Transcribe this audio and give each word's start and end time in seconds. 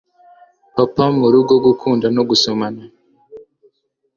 papa 0.75 1.03
murugo 1.19 1.53
gukunda 1.65 2.07
no 2.15 2.23
gusomana 2.29 2.83